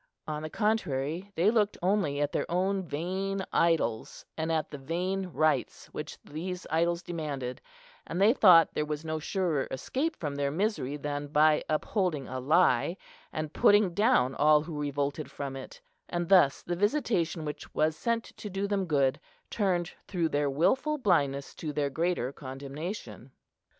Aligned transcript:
On 0.27 0.41
the 0.41 0.49
contrary, 0.49 1.31
they 1.35 1.51
looked 1.51 1.77
only 1.83 2.19
at 2.21 2.31
their 2.31 2.49
own 2.49 2.81
vain 2.87 3.43
idols, 3.53 4.25
and 4.35 4.51
at 4.51 4.71
the 4.71 4.79
vain 4.79 5.27
rites 5.27 5.85
which 5.93 6.17
these 6.23 6.65
idols 6.71 7.03
demanded, 7.03 7.61
and 8.07 8.19
they 8.19 8.33
thought 8.33 8.73
there 8.73 8.83
was 8.87 9.05
no 9.05 9.19
surer 9.19 9.67
escape 9.69 10.15
from 10.15 10.33
their 10.35 10.49
misery 10.49 10.97
than 10.97 11.27
by 11.27 11.63
upholding 11.69 12.27
a 12.27 12.39
lie, 12.39 12.97
and 13.31 13.53
putting 13.53 13.93
down 13.93 14.33
all 14.33 14.63
who 14.63 14.81
revolted 14.81 15.29
from 15.29 15.55
it; 15.55 15.79
and 16.09 16.29
thus 16.29 16.63
the 16.63 16.75
visitation 16.75 17.45
which 17.45 17.71
was 17.75 17.95
sent 17.95 18.23
to 18.23 18.49
do 18.49 18.65
them 18.67 18.87
good 18.87 19.19
turned 19.51 19.91
through 20.07 20.29
their 20.29 20.49
wilful 20.49 20.97
blindness 20.97 21.53
to 21.53 21.71
their 21.71 21.91
greater 21.91 22.31
condemnation. 22.33 23.29